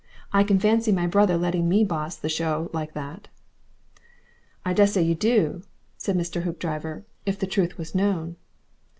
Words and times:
I 0.33 0.43
can 0.43 0.57
fancy 0.57 0.91
my 0.91 1.05
brother 1.05 1.37
letting 1.37 1.69
me 1.69 1.83
boss 1.83 2.15
the 2.15 2.27
show 2.27 2.71
like 2.73 2.95
that." 2.95 3.27
"I 4.65 4.73
dessay 4.73 5.03
you 5.05 5.13
do," 5.13 5.61
said 5.95 6.17
Mr. 6.17 6.41
Hoopdriver, 6.41 7.03
"if 7.27 7.37
the 7.37 7.45
truth 7.45 7.77
was 7.77 7.93
known." 7.93 8.37